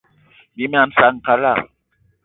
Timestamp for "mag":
0.73-0.89